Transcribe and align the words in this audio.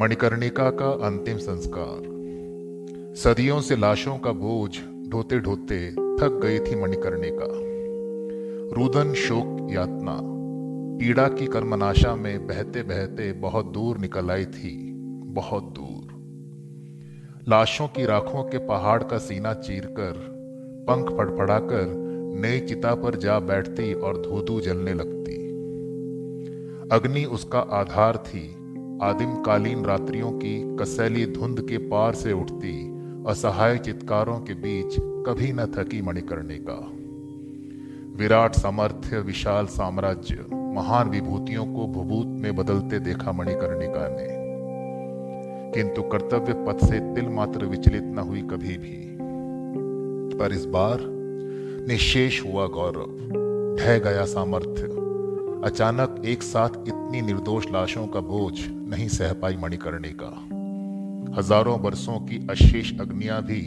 मणिकर्णिका 0.00 0.70
का 0.70 1.06
अंतिम 1.06 1.36
संस्कार। 1.36 2.02
सदियों 3.14 3.60
से 3.60 3.76
लाशों 3.76 4.18
का 4.18 4.32
बोझ 4.32 4.78
ढोते 5.08 5.38
ढोते 5.40 5.92
थक 5.92 6.40
गई 6.42 6.58
थी 6.58 6.76
मणिकर्णिका। 6.82 7.46
रुदन 8.76 9.14
शोक 9.14 9.68
यातना, 9.70 10.20
पीड़ा 10.98 11.28
की 11.28 11.46
कर्मनाशा 11.46 12.14
में 12.16 12.46
बहते 12.46 12.82
बहते 12.82 13.32
बहुत 13.32 13.66
दूर 13.66 13.98
निकल 13.98 14.30
आई 14.30 14.44
थी, 14.44 14.92
बहुत 15.26 15.62
दूर। 15.62 16.14
लाशों 17.48 17.88
की 17.88 18.06
राखों 18.06 18.44
के 18.44 18.58
पहाड़ 18.58 19.02
का 19.02 19.18
सीना 19.18 19.54
चीरकर, 19.54 20.12
पंख 20.88 21.18
फड़फड़ाकर 21.18 21.86
नई 22.40 22.60
चिता 22.60 22.94
पर 22.94 23.16
जा 23.16 23.40
बैठती 23.40 23.94
और 23.94 24.16
धू 24.16 24.60
जलने 24.60 24.94
लगती। 24.94 25.36
अग्नि 26.92 27.24
उसका 27.24 27.58
आधार 27.58 28.16
थी 28.16 28.56
आदिम 29.02 29.42
कालीन 29.42 29.84
रात्रियों 29.84 30.32
की 30.32 30.76
कसैली 30.76 31.26
धुंध 31.26 31.60
के 31.60 31.78
पार 31.78 32.14
से 32.14 32.32
उठती 32.32 33.00
असहाय 33.26 33.78
चित्कारों 33.78 34.40
के 34.40 34.54
बीच 34.54 34.96
कभी 35.00 35.52
न 35.52 35.66
थकी 35.66 36.02
मणिकर्णे 36.02 36.58
का 36.70 36.90
विराट 38.16 38.54
सामर्थ्य, 38.54 39.20
विशाल 39.20 39.66
साम्राज्य, 39.66 40.46
महान 40.54 41.08
विभूतियों 41.08 41.64
को 41.64 41.86
भूभूत 41.86 42.26
में 42.26 42.56
बदलते 42.56 42.98
देखा 42.98 43.32
मणिकर्णिका 43.32 44.08
ने। 44.08 44.40
किंतु 45.72 46.02
कर्तव्य 46.02 46.52
पथ 46.52 46.84
से 46.84 47.14
तिल 47.14 47.28
मात्र 47.28 47.64
विचलित 47.64 48.02
न 48.02 48.18
हुई 48.18 48.40
कभी 48.40 48.78
भी। 48.78 49.16
पर 50.38 50.52
इस 50.52 50.64
बार 50.64 50.98
निशेष 51.88 52.44
हुआ 52.46 52.66
गौरव, 52.66 53.16
ढह 53.78 53.98
गया 53.98 54.24
सामर्थ्य। 54.24 55.09
अचानक 55.64 56.22
एक 56.24 56.42
साथ 56.42 56.68
इतनी 56.68 57.20
निर्दोष 57.22 57.66
लाशों 57.72 58.06
का 58.06 58.20
बोझ 58.20 58.54
नहीं 58.68 59.08
सह 59.08 59.32
पाई 59.32 59.56
मणिकर्णिका। 59.56 60.28
हज़ारों 61.38 61.78
वर्षों 61.80 62.18
की 62.20 62.46
अशेष 62.50 62.92
अग्नियाँ 63.00 63.42
भी 63.42 63.60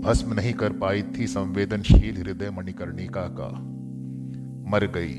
भस्म 0.00 0.32
नहीं 0.32 0.52
कर 0.52 0.72
पाई 0.72 1.02
थी 1.02 1.26
संवेदनशील 1.26 2.16
हृदय 2.16 2.50
मणिकर्णिका 2.50 3.20
का। 3.20 3.48
मर 4.70 4.86
गई 4.86 5.18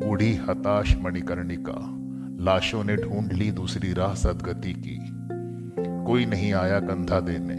बूढ़ी 0.00 0.34
हताश 0.34 0.96
मणिकर्णिका। 0.96 1.78
लाशों 2.44 2.84
ने 2.84 2.96
ढूंढ 2.96 3.32
ली 3.32 3.50
दूसरी 3.50 3.92
राह 3.92 4.14
सदगति 4.14 4.72
की। 4.72 4.98
कोई 6.06 6.26
नहीं 6.26 6.52
आया 6.52 6.80
कंधा 6.80 7.20
देने। 7.20 7.56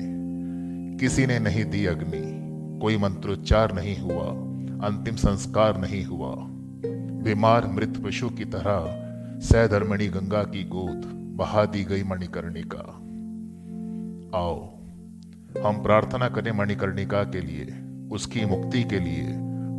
किसी 0.98 1.26
ने 1.26 1.40
नहीं 1.40 1.66
दी 1.66 1.86
अग्नि। 1.86 2.24
कोई 2.82 2.98
मंत्रोच्चार 2.98 3.74
नहीं 3.74 3.98
हुआ। 4.00 4.26
अंतिम 4.88 5.16
संस्कार 5.16 5.78
नहीं 5.78 6.06
हुआ। 6.06 6.51
बीमार 7.24 7.68
मृत 7.68 8.04
पशु 8.06 8.30
की 8.30 8.46
तरह 8.46 8.98
सहधर्मणी 9.40 10.08
गंगा 10.08 10.44
की 10.44 10.64
गोद 10.64 11.02
बहा 11.38 11.66
दी 11.66 11.84
गई 11.84 12.04
मणिकर्णिका। 12.04 12.80
आओ, 14.40 14.74
हम 15.66 15.84
प्रार्थना 15.84 16.30
करें 16.30 16.52
मणिकर्णिका 16.52 17.24
के 17.24 17.42
लिए, 17.42 17.68
उसकी 18.12 18.46
मुक्ति 18.46 18.84
के 18.84 19.00
लिए 19.00 19.28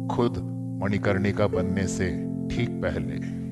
खुद 0.08 0.38
मणिकर्णिका 0.82 1.46
बनने 1.46 1.86
से 1.86 2.08
ठीक 2.48 2.70
पहले। 2.70 3.42